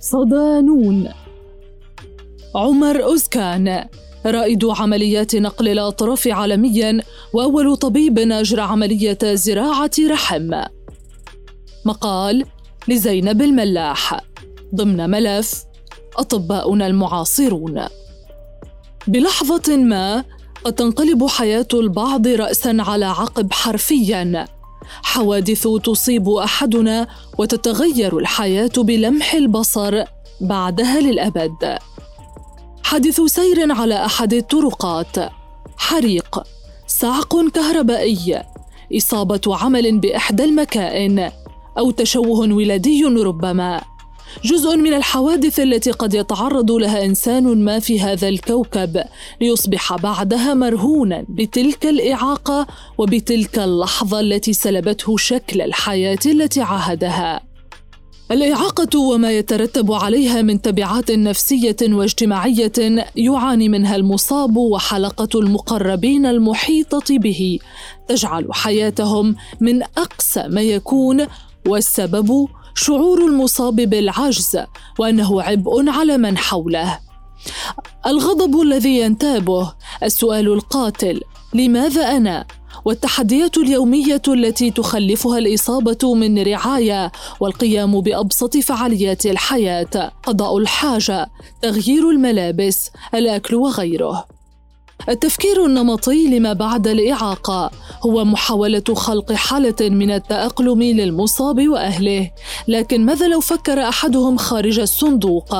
صدانون. 0.00 1.08
عمر 2.54 3.04
أوزكان 3.04 3.88
رائد 4.26 4.64
عمليات 4.64 5.36
نقل 5.36 5.68
الأطراف 5.68 6.28
عالميا 6.28 7.00
وأول 7.32 7.76
طبيب 7.76 8.18
أجرى 8.18 8.60
عملية 8.60 9.18
زراعة 9.22 9.90
رحم. 10.10 10.50
مقال 11.84 12.44
لزينب 12.88 13.42
الملاح. 13.42 14.20
ضمن 14.74 15.10
ملف 15.10 15.64
أطباؤنا 16.16 16.86
المعاصرون. 16.86 17.82
بلحظة 19.06 19.76
ما 19.76 20.24
قد 20.64 20.72
تنقلب 20.72 21.26
حياة 21.26 21.68
البعض 21.74 22.26
رأسا 22.26 22.76
على 22.78 23.04
عقب 23.04 23.52
حرفيا. 23.52 24.44
حوادث 25.02 25.68
تصيب 25.84 26.28
أحدنا 26.28 27.06
وتتغير 27.38 28.18
الحياة 28.18 28.70
بلمح 28.76 29.34
البصر 29.34 30.02
بعدها 30.40 31.00
للأبد. 31.00 31.78
حادث 32.82 33.20
سير 33.20 33.72
على 33.72 34.04
أحد 34.04 34.34
الطرقات. 34.34 35.16
حريق. 35.76 36.42
صعق 36.86 37.48
كهربائي. 37.54 38.42
إصابة 38.96 39.40
عمل 39.46 39.98
بإحدى 39.98 40.44
المكائن 40.44 41.30
أو 41.78 41.90
تشوه 41.90 42.54
ولادي 42.54 43.04
ربما. 43.04 43.80
جزء 44.44 44.76
من 44.76 44.94
الحوادث 44.94 45.60
التي 45.60 45.90
قد 45.90 46.14
يتعرض 46.14 46.70
لها 46.70 47.04
إنسان 47.04 47.64
ما 47.64 47.78
في 47.78 48.00
هذا 48.00 48.28
الكوكب 48.28 49.02
ليصبح 49.40 49.96
بعدها 49.96 50.54
مرهونا 50.54 51.24
بتلك 51.28 51.86
الإعاقة 51.86 52.66
وبتلك 52.98 53.58
اللحظة 53.58 54.20
التي 54.20 54.52
سلبته 54.52 55.16
شكل 55.16 55.60
الحياة 55.60 56.18
التي 56.26 56.60
عاهدها. 56.60 57.48
الإعاقة 58.30 58.98
وما 58.98 59.32
يترتب 59.32 59.92
عليها 59.92 60.42
من 60.42 60.62
تبعات 60.62 61.10
نفسية 61.10 61.76
واجتماعية 61.82 63.06
يعاني 63.16 63.68
منها 63.68 63.96
المصاب 63.96 64.56
وحلقة 64.56 65.40
المقربين 65.40 66.26
المحيطة 66.26 67.18
به. 67.18 67.58
تجعل 68.08 68.46
حياتهم 68.50 69.36
من 69.60 69.82
أقسى 69.82 70.48
ما 70.48 70.62
يكون 70.62 71.26
والسبب 71.68 72.48
شعور 72.80 73.24
المصاب 73.24 73.76
بالعجز 73.76 74.58
وأنه 74.98 75.42
عبء 75.42 75.88
على 75.88 76.16
من 76.16 76.38
حوله. 76.38 76.98
الغضب 78.06 78.60
الذي 78.60 78.98
ينتابه 79.00 79.74
السؤال 80.02 80.52
القاتل 80.52 81.20
لماذا 81.54 82.02
أنا؟ 82.02 82.46
والتحديات 82.84 83.58
اليومية 83.58 84.22
التي 84.28 84.70
تخلفها 84.70 85.38
الإصابة 85.38 86.14
من 86.14 86.42
رعاية 86.42 87.12
والقيام 87.40 88.00
بأبسط 88.00 88.56
فعاليات 88.56 89.26
الحياة 89.26 90.12
قضاء 90.22 90.58
الحاجة 90.58 91.26
تغيير 91.62 92.10
الملابس 92.10 92.90
الأكل 93.14 93.54
وغيره. 93.54 94.37
التفكير 95.08 95.66
النمطي 95.66 96.38
لما 96.38 96.52
بعد 96.52 96.86
الإعاقة 96.86 97.70
هو 98.02 98.24
محاولة 98.24 98.82
خلق 98.94 99.32
حالة 99.32 99.76
من 99.80 100.10
التأقلم 100.10 100.82
للمصاب 100.82 101.68
وأهله، 101.68 102.30
لكن 102.68 103.04
ماذا 103.06 103.28
لو 103.28 103.40
فكر 103.40 103.88
أحدهم 103.88 104.36
خارج 104.36 104.78
الصندوق؟ 104.78 105.56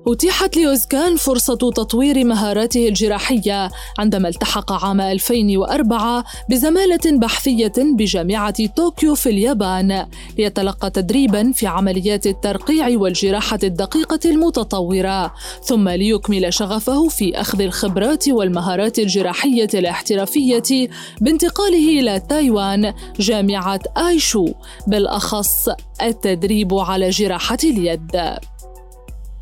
أتيحت 0.07 0.57
لأوزكان 0.57 1.17
فرصة 1.17 1.55
تطوير 1.55 2.25
مهاراته 2.25 2.89
الجراحية 2.89 3.71
عندما 3.99 4.29
التحق 4.29 4.73
عام 4.85 5.01
2004 5.01 6.25
بزمالة 6.51 7.19
بحثية 7.19 7.73
بجامعة 7.79 8.67
طوكيو 8.67 9.15
في 9.15 9.29
اليابان 9.29 10.07
ليتلقى 10.39 10.91
تدريبا 10.91 11.53
في 11.53 11.67
عمليات 11.67 12.27
الترقيع 12.27 12.99
والجراحة 12.99 13.59
الدقيقة 13.63 14.21
المتطورة 14.25 15.35
ثم 15.63 15.89
ليكمل 15.89 16.53
شغفه 16.55 17.09
في 17.09 17.41
أخذ 17.41 17.61
الخبرات 17.61 18.29
والمهارات 18.29 18.99
الجراحية 18.99 19.69
الاحترافية 19.75 20.89
بانتقاله 21.21 22.01
إلى 22.01 22.21
تايوان 22.21 22.95
جامعة 23.21 23.81
آيشو 24.09 24.49
بالأخص 24.87 25.69
التدريب 26.03 26.75
على 26.75 27.11
جراحة 27.11 27.59
اليد. 27.65 28.39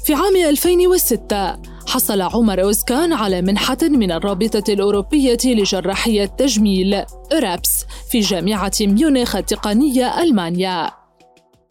في 0.06 0.14
عام 0.14 0.36
2006 0.36 1.58
حصل 1.86 2.20
عمر 2.20 2.62
أوزكان 2.62 3.12
على 3.12 3.42
منحة 3.42 3.78
من 3.82 4.12
الرابطة 4.12 4.72
الأوروبية 4.72 5.38
لجراحية 5.44 6.24
التجميل 6.24 7.04
أورابس 7.32 7.84
في 8.10 8.20
جامعة 8.20 8.72
ميونخ 8.80 9.36
التقنية 9.36 10.22
ألمانيا. 10.22 10.90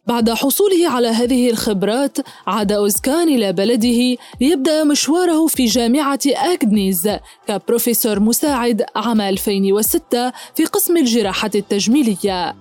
بعد 0.07 0.29
حصوله 0.29 0.89
على 0.89 1.07
هذه 1.07 1.49
الخبرات 1.49 2.17
عاد 2.47 2.71
أوزكان 2.71 3.27
إلى 3.27 3.53
بلده 3.53 4.17
ليبدأ 4.41 4.83
مشواره 4.83 5.47
في 5.47 5.65
جامعة 5.65 6.19
أكدنيز 6.27 7.09
كبروفيسور 7.47 8.19
مساعد 8.19 8.85
عام 8.95 9.21
2006 9.21 10.31
في 10.55 10.65
قسم 10.65 10.97
الجراحة 10.97 11.51
التجميلية. 11.55 12.55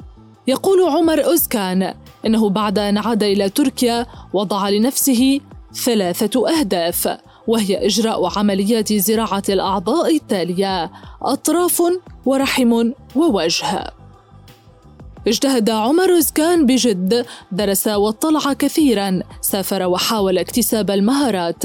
يقول 0.47 0.89
عمر 0.89 1.25
أوزكان 1.25 1.95
إنه 2.27 2.49
بعد 2.49 2.79
أن 2.79 2.99
عاد 2.99 3.23
إلى 3.23 3.49
تركيا 3.49 4.07
وضع 4.33 4.69
لنفسه 4.69 5.41
ثلاثة 5.75 6.61
أهداف 6.61 7.19
وهي 7.47 7.87
إجراء 7.87 8.39
عمليات 8.39 8.93
زراعة 8.93 9.43
الأعضاء 9.49 10.17
التالية 10.17 10.91
أطراف 11.23 11.83
ورحم 12.27 12.93
ووجه. 13.17 13.93
اجتهد 15.27 15.71
عمر 15.71 16.19
أزكان 16.19 16.67
بجد 16.67 17.27
درس 17.53 17.87
واطلع 17.89 18.53
كثيرا 18.53 19.21
سافر 19.41 19.83
وحاول 19.83 20.39
اكتساب 20.39 20.91
المهارات 20.91 21.63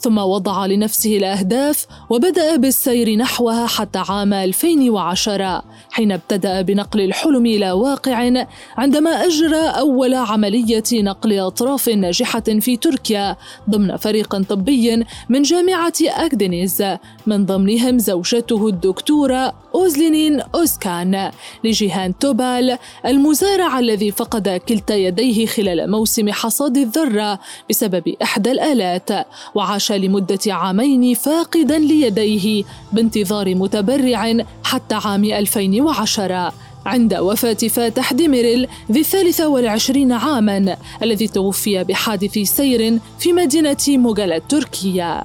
ثم 0.00 0.18
وضع 0.18 0.66
لنفسه 0.66 1.16
الأهداف 1.16 1.86
وبدأ 2.10 2.56
بالسير 2.56 3.16
نحوها 3.16 3.66
حتى 3.66 4.02
عام 4.08 4.32
2010 4.32 5.62
حين 5.90 6.12
ابتدأ 6.12 6.62
بنقل 6.62 7.00
الحلم 7.00 7.46
إلى 7.46 7.72
واقع 7.72 8.44
عندما 8.76 9.10
أجرى 9.10 9.68
أول 9.78 10.14
عملية 10.14 10.82
نقل 10.92 11.38
أطراف 11.38 11.88
ناجحة 11.88 12.40
في 12.40 12.76
تركيا 12.76 13.36
ضمن 13.70 13.96
فريق 13.96 14.42
طبي 14.42 15.04
من 15.28 15.42
جامعة 15.42 15.92
أكدنيز 16.02 16.84
من 17.26 17.46
ضمنهم 17.46 17.98
زوجته 17.98 18.68
الدكتورة 18.68 19.52
أوزلينين 19.74 20.40
أوسكان 20.40 21.30
لجيهان 21.64 22.18
توبال 22.18 22.78
المزارع 23.06 23.78
الذي 23.78 24.10
فقد 24.10 24.48
كلتا 24.68 24.94
يديه 24.94 25.46
خلال 25.46 25.90
موسم 25.90 26.32
حصاد 26.32 26.76
الذرة 26.76 27.38
بسبب 27.70 28.14
إحدى 28.22 28.50
الآلات 28.50 29.10
وعاش 29.54 29.92
لمدة 29.92 30.38
عامين 30.46 31.14
فاقدا 31.14 31.78
ليديه 31.78 32.64
بانتظار 32.92 33.54
متبرع 33.54 34.34
حتى 34.64 34.94
عام 34.94 35.24
2010 35.24 36.52
عند 36.86 37.14
وفاة 37.14 37.54
فاتح 37.54 38.12
ديميريل 38.12 38.68
ذي 38.92 39.00
الثالثة 39.00 39.48
والعشرين 39.48 40.12
عاما 40.12 40.76
الذي 41.02 41.28
توفي 41.28 41.84
بحادث 41.84 42.38
سير 42.38 42.98
في 43.18 43.32
مدينة 43.32 43.76
موغالا 43.88 44.36
التركية 44.36 45.24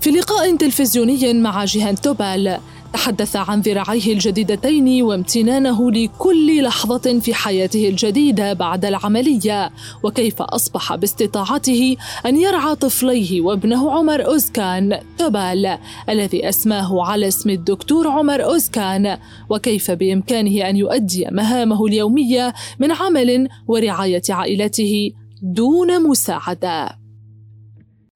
في 0.00 0.10
لقاء 0.10 0.56
تلفزيوني 0.56 1.34
مع 1.34 1.64
جيهان 1.64 1.94
توبال 1.94 2.58
تحدث 2.92 3.36
عن 3.36 3.60
ذراعيه 3.60 4.12
الجديدتين 4.12 5.02
وامتنانه 5.02 5.90
لكل 5.90 6.62
لحظة 6.62 7.20
في 7.20 7.34
حياته 7.34 7.88
الجديدة 7.88 8.52
بعد 8.52 8.84
العملية 8.84 9.70
وكيف 10.02 10.42
أصبح 10.42 10.94
باستطاعته 10.94 11.96
أن 12.26 12.36
يرعى 12.36 12.74
طفليه 12.74 13.40
وابنه 13.40 13.90
عمر 13.90 14.26
أوزكان 14.26 14.98
توبال 15.18 15.78
الذي 16.08 16.48
أسماه 16.48 17.04
على 17.06 17.28
اسم 17.28 17.50
الدكتور 17.50 18.08
عمر 18.08 18.44
أوزكان 18.44 19.18
وكيف 19.50 19.90
بإمكانه 19.90 20.68
أن 20.68 20.76
يؤدي 20.76 21.26
مهامه 21.30 21.86
اليومية 21.86 22.54
من 22.78 22.92
عمل 22.92 23.48
ورعاية 23.68 24.22
عائلته 24.30 25.10
دون 25.42 26.02
مساعدة. 26.02 27.01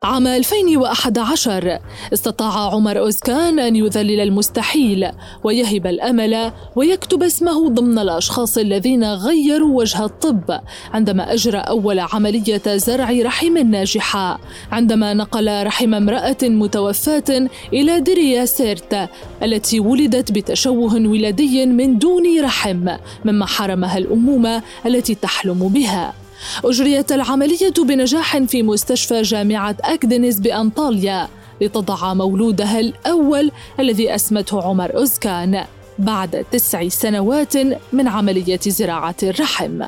عام 0.05 0.27
2011 0.27 1.79
استطاع 2.13 2.75
عمر 2.75 2.99
أوزكان 2.99 3.59
أن 3.59 3.77
يذلل 3.77 4.21
المستحيل 4.21 5.11
ويهب 5.45 5.87
الأمل 5.87 6.53
ويكتب 6.77 7.23
اسمه 7.23 7.69
ضمن 7.69 7.99
الأشخاص 7.99 8.59
الذين 8.59 9.05
غيروا 9.05 9.79
وجه 9.79 10.05
الطب 10.05 10.61
عندما 10.93 11.33
أجرى 11.33 11.59
أول 11.59 11.99
عملية 11.99 12.63
زرع 12.67 13.11
رحم 13.11 13.59
ناجحة. 13.59 14.41
عندما 14.73 15.15
نقل 15.15 15.67
رحم 15.67 15.95
امرأة 15.95 16.39
متوفاة 16.43 17.49
إلى 17.73 18.01
ديريا 18.01 18.45
سيرت 18.45 19.09
التي 19.43 19.81
ولدت 19.81 20.33
بتشوه 20.33 20.95
ولادي 20.95 21.67
من 21.67 21.99
دون 21.99 22.41
رحم 22.45 22.89
مما 23.25 23.47
حرمها 23.47 23.99
الأمومة 23.99 24.63
التي 24.87 25.15
تحلم 25.15 25.69
بها. 25.69 26.26
أجريت 26.65 27.13
العملية 27.13 27.75
بنجاح 27.79 28.39
في 28.39 28.63
مستشفى 28.63 29.23
جامعة 29.23 29.77
أكدنس 29.81 30.41
بأنطاليا 30.41 31.29
لتضع 31.61 32.15
مولودها 32.15 32.81
الأول 32.81 33.51
الذي 33.81 34.15
أسمته 34.15 34.63
عمر 34.63 34.97
أوزكان 34.97 35.65
بعد 35.99 36.45
تسع 36.53 36.89
سنوات 36.89 37.57
من 37.93 38.09
عملية 38.09 38.61
زراعة 38.67 39.17
الرحم. 39.23 39.83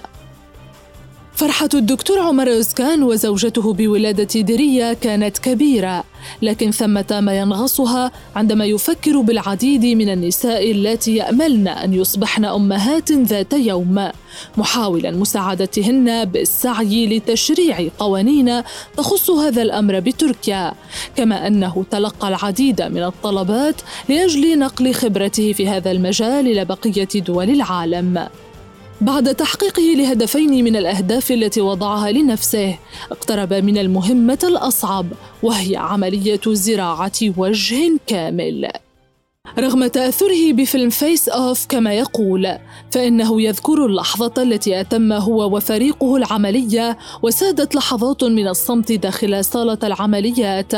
فرحة 1.39 1.69
الدكتور 1.75 2.19
عمر 2.19 2.53
أوزكان 2.53 3.03
وزوجته 3.03 3.73
بولادة 3.73 4.41
ديريا 4.41 4.93
كانت 4.93 5.39
كبيرة 5.39 6.05
لكن 6.43 6.71
ثمة 6.71 7.21
ما 7.21 7.39
ينغصها 7.39 8.13
عندما 8.37 8.65
يفكر 8.65 9.21
بالعديد 9.21 9.85
من 9.85 10.09
النساء 10.09 10.71
اللاتي 10.71 11.17
يأملن 11.17 11.69
أن 11.69 11.95
يصبحن 11.95 12.45
أمهات 12.45 13.13
ذات 13.13 13.53
يوم 13.53 14.09
محاولا 14.57 15.11
مساعدتهن 15.11 16.25
بالسعي 16.25 17.07
لتشريع 17.07 17.89
قوانين 17.99 18.63
تخص 18.97 19.31
هذا 19.31 19.63
الأمر 19.63 20.01
بتركيا 20.01 20.73
كما 21.17 21.47
أنه 21.47 21.85
تلقى 21.91 22.29
العديد 22.29 22.83
من 22.83 23.03
الطلبات 23.03 23.77
لأجل 24.09 24.59
نقل 24.59 24.95
خبرته 24.95 25.53
في 25.53 25.69
هذا 25.69 25.91
المجال 25.91 26.47
إلى 26.47 26.65
بقية 26.65 27.21
دول 27.21 27.51
العالم. 27.51 28.29
بعد 29.01 29.35
تحقيقه 29.35 29.83
لهدفين 29.83 30.65
من 30.65 30.77
الأهداف 30.77 31.31
التي 31.31 31.61
وضعها 31.61 32.13
لنفسه 32.13 32.79
اقترب 33.11 33.55
من 33.55 33.79
المهمة 33.79 34.39
الأصعب 34.45 35.07
وهي 35.43 35.77
عملية 35.77 36.41
زراعة 36.47 37.13
وجه 37.37 37.99
كامل. 38.07 38.71
رغم 39.59 39.87
تأثره 39.87 40.53
بفيلم 40.53 40.91
Face 40.91 41.29
Off 41.29 41.67
كما 41.67 41.95
يقول 41.95 42.59
فإنه 42.91 43.43
يذكر 43.43 43.87
اللحظة 43.87 44.43
التي 44.43 44.81
أتم 44.81 45.13
هو 45.13 45.57
وفريقه 45.57 46.17
العملية 46.17 46.99
وسادت 47.23 47.75
لحظات 47.75 48.25
من 48.25 48.49
الصمت 48.49 48.93
داخل 48.93 49.45
صالة 49.45 49.79
العمليات 49.83 50.73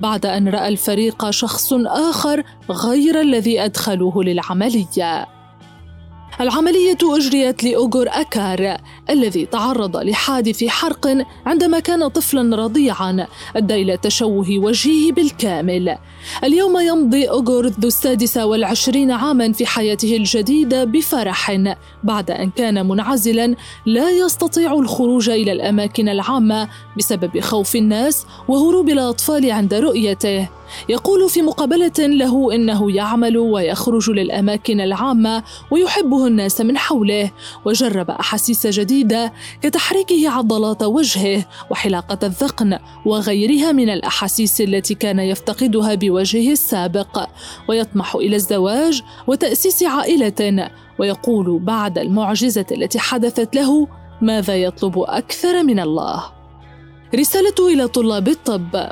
بعد 0.00 0.26
أن 0.26 0.48
رأى 0.48 0.68
الفريق 0.68 1.30
شخص 1.30 1.72
آخر 1.86 2.42
غير 2.70 3.20
الذي 3.20 3.64
أدخلوه 3.64 4.24
للعملية. 4.24 5.35
العملية 6.40 6.98
أجريت 7.02 7.64
لأوغور 7.64 8.06
أكار 8.08 8.76
الذي 9.10 9.46
تعرض 9.46 9.96
لحادث 9.96 10.64
حرق 10.64 11.26
عندما 11.46 11.78
كان 11.80 12.08
طفلا 12.08 12.56
رضيعا 12.56 13.26
أدى 13.56 13.74
إلى 13.74 13.96
تشوه 13.96 14.46
وجهه 14.50 15.12
بالكامل. 15.12 15.98
اليوم 16.44 16.78
يمضي 16.78 17.30
أوغور 17.30 17.66
ذو 17.66 17.88
السادسة 17.88 18.46
والعشرين 18.46 19.10
عاما 19.10 19.52
في 19.52 19.66
حياته 19.66 20.16
الجديدة 20.16 20.84
بفرح. 20.84 21.60
بعد 22.04 22.30
أن 22.30 22.50
كان 22.50 22.88
منعزلا 22.88 23.54
لا 23.86 24.10
يستطيع 24.10 24.74
الخروج 24.74 25.28
إلى 25.28 25.52
الأماكن 25.52 26.08
العامة 26.08 26.68
بسبب 26.98 27.40
خوف 27.40 27.76
الناس 27.76 28.26
وهروب 28.48 28.88
الأطفال 28.88 29.50
عند 29.50 29.74
رؤيته. 29.74 30.48
يقول 30.88 31.30
في 31.30 31.42
مقابلة 31.42 31.92
له 31.98 32.54
إنه 32.54 32.92
يعمل 32.92 33.38
ويخرج 33.38 34.10
للأماكن 34.10 34.80
العامة 34.80 35.42
ويحبه 35.70 36.26
الناس 36.26 36.60
من 36.60 36.78
حوله. 36.78 37.30
وجرب 37.64 38.10
أحاسيس 38.10 38.66
جديدة 38.66 39.32
كتحريكه 39.62 40.30
عضلات 40.30 40.82
وجهه 40.82 41.44
وحلاقة 41.70 42.26
الذقن 42.26 42.78
وغيرها 43.04 43.72
من 43.72 43.90
الأحاسيس 43.90 44.60
التي 44.60 44.94
كان 44.94 45.18
يفتقدها 45.18 45.94
بوجهه. 45.94 46.15
السابق 46.52 47.28
ويطمح 47.68 48.14
إلى 48.14 48.36
الزواج 48.36 49.02
وتأسيس 49.26 49.82
عائلة 49.82 50.70
ويقول 50.98 51.58
بعد 51.58 51.98
المعجزة 51.98 52.66
التي 52.72 52.98
حدثت 52.98 53.56
له 53.56 53.88
ماذا 54.22 54.56
يطلب 54.56 54.98
أكثر 54.98 55.62
من 55.62 55.80
الله؟ 55.80 56.24
رسالة 57.14 57.72
إلى 57.72 57.88
طلاب 57.88 58.28
الطب. 58.28 58.90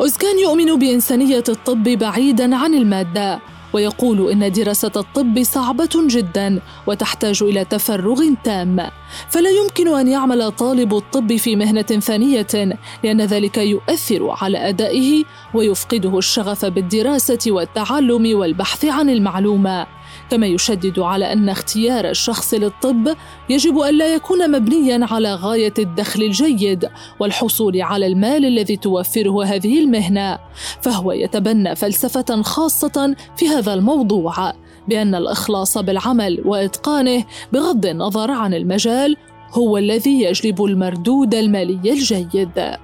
أوزكان 0.00 0.38
يؤمن 0.38 0.78
بإنسانية 0.78 1.44
الطب 1.48 1.82
بعيدا 1.82 2.56
عن 2.56 2.74
المادة 2.74 3.40
ويقول 3.74 4.30
إن 4.30 4.52
دراسة 4.52 4.92
الطب 4.96 5.42
صعبة 5.42 5.90
جدا 5.94 6.60
وتحتاج 6.86 7.42
إلى 7.42 7.64
تفرغ 7.64 8.24
تام. 8.44 8.90
فلا 9.30 9.50
يمكن 9.50 9.88
أن 9.88 10.08
يعمل 10.08 10.52
طالب 10.52 10.94
الطب 10.94 11.36
في 11.36 11.56
مهنة 11.56 11.82
ثانية 11.82 12.78
لأن 13.04 13.20
ذلك 13.20 13.56
يؤثر 13.58 14.36
على 14.42 14.68
أدائه 14.68 15.24
ويفقده 15.54 16.18
الشغف 16.18 16.64
بالدراسة 16.64 17.38
والتعلم 17.46 18.38
والبحث 18.38 18.84
عن 18.84 19.10
المعلومة. 19.10 19.86
كما 20.30 20.46
يشدد 20.46 20.98
على 20.98 21.32
أن 21.32 21.48
اختيار 21.48 22.08
الشخص 22.10 22.54
للطب 22.54 23.16
يجب 23.50 23.80
الا 23.80 24.14
يكون 24.14 24.50
مبنيا 24.50 25.06
على 25.10 25.34
غاية 25.34 25.74
الدخل 25.78 26.22
الجيد 26.22 26.88
والحصول 27.20 27.82
على 27.82 28.06
المال 28.06 28.44
الذي 28.44 28.76
توفره 28.76 29.44
هذه 29.44 29.78
المهنة. 29.78 30.38
فهو 30.80 31.12
يتبنى 31.12 31.76
فلسفة 31.76 32.42
خاصة 32.42 33.16
في 33.36 33.48
هذا 33.48 33.74
الموضوع 33.74 34.52
بأن 34.88 35.14
الإخلاص 35.14 35.78
بالعمل 35.78 36.42
وإتقانه 36.44 37.24
بغض 37.52 37.86
النظر 37.86 38.30
عن 38.30 38.54
المجال 38.54 39.16
هو 39.52 39.78
الذي 39.78 40.22
يجلب 40.22 40.64
المردود 40.64 41.34
المالي 41.34 41.92
الجيد. 41.92 42.76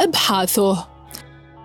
أبحاثه 0.00 0.91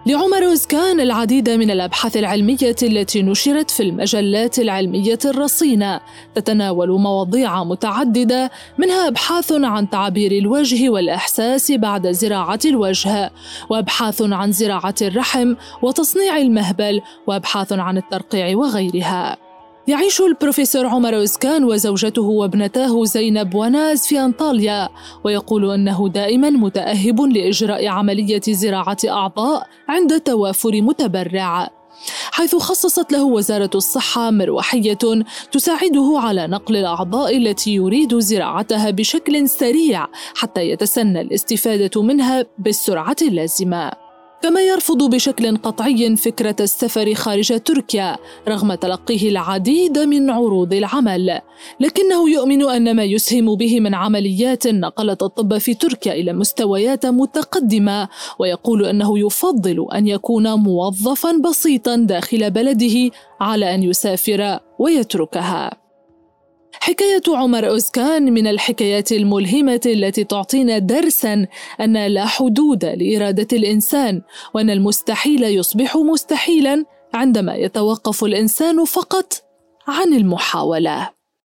لعمر 0.07 0.55
كان 0.69 0.99
العديد 0.99 1.49
من 1.49 1.71
الأبحاث 1.71 2.17
العلمية 2.17 2.75
التي 2.83 3.21
نشرت 3.21 3.71
في 3.71 3.83
المجلات 3.83 4.59
العلمية 4.59 5.19
الرصينة 5.25 6.01
تتناول 6.35 6.99
مواضيع 6.99 7.63
متعددة 7.63 8.51
منها 8.77 9.07
أبحاث 9.07 9.51
عن 9.51 9.89
تعبير 9.89 10.31
الوجه 10.31 10.89
والإحساس 10.89 11.71
بعد 11.71 12.11
زراعة 12.11 12.59
الوجه 12.65 13.31
وأبحاث 13.69 14.21
عن 14.21 14.51
زراعة 14.51 14.95
الرحم 15.01 15.55
وتصنيع 15.81 16.37
المهبل 16.37 17.01
وأبحاث 17.27 17.73
عن 17.73 17.97
الترقيع 17.97 18.57
وغيرها. 18.57 19.46
يعيش 19.87 20.21
البروفيسور 20.21 20.85
عمر 20.85 21.15
أوزكان 21.15 21.63
وزوجته 21.63 22.21
وابنتاه 22.21 23.03
زينب 23.03 23.55
وناز 23.55 24.07
في 24.07 24.19
أنطاليا 24.19 24.89
ويقول 25.23 25.71
أنه 25.71 26.09
دائما 26.09 26.49
متأهب 26.49 27.21
لإجراء 27.21 27.87
عملية 27.87 28.41
زراعة 28.49 28.97
أعضاء 29.05 29.67
عند 29.87 30.19
توافر 30.21 30.81
متبرع 30.81 31.69
حيث 32.31 32.55
خصصت 32.55 33.11
له 33.11 33.23
وزارة 33.23 33.69
الصحة 33.75 34.31
مروحية 34.31 34.97
تساعده 35.51 36.19
على 36.23 36.47
نقل 36.47 36.75
الأعضاء 36.75 37.37
التي 37.37 37.75
يريد 37.75 38.19
زراعتها 38.19 38.89
بشكل 38.89 39.49
سريع 39.49 40.07
حتى 40.35 40.69
يتسنى 40.69 41.21
الاستفادة 41.21 42.01
منها 42.01 42.45
بالسرعة 42.57 43.15
اللازمة. 43.21 44.06
كما 44.41 44.61
يرفض 44.61 45.03
بشكل 45.09 45.57
قطعي 45.57 46.15
فكرة 46.15 46.55
السفر 46.59 47.13
خارج 47.13 47.59
تركيا 47.59 48.17
رغم 48.47 48.73
تلقيه 48.73 49.29
العديد 49.29 49.99
من 49.99 50.29
عروض 50.29 50.73
العمل، 50.73 51.41
لكنه 51.79 52.29
يؤمن 52.29 52.69
أن 52.69 52.95
ما 52.95 53.03
يسهم 53.03 53.55
به 53.55 53.79
من 53.79 53.95
عمليات 53.95 54.67
نقلت 54.67 55.23
الطب 55.23 55.57
في 55.57 55.73
تركيا 55.73 56.13
إلى 56.13 56.33
مستويات 56.33 57.05
متقدمة، 57.05 58.09
ويقول 58.39 58.85
أنه 58.85 59.19
يفضل 59.19 59.87
أن 59.93 60.07
يكون 60.07 60.53
موظفا 60.53 61.31
بسيطا 61.37 61.95
داخل 61.95 62.51
بلده 62.51 63.11
على 63.41 63.75
أن 63.75 63.83
يسافر 63.83 64.59
ويتركها. 64.79 65.86
حكاية 66.87 67.21
عمر 67.27 67.69
أوزكان 67.69 68.33
من 68.33 68.47
الحكايات 68.47 69.11
الملهمة 69.11 69.81
التي 69.85 70.23
تعطينا 70.23 70.77
درسا 70.77 71.47
أن 71.81 72.07
لا 72.07 72.25
حدود 72.25 72.85
لإرادة 72.85 73.47
الإنسان 73.53 74.21
وأن 74.53 74.69
المستحيل 74.69 75.43
يصبح 75.43 75.97
مستحيلا 75.97 76.85
عندما 77.13 77.55
يتوقف 77.55 78.23
الإنسان 78.23 78.85
فقط 78.85 79.33
عن 79.87 80.13
المحاولة. 80.13 81.16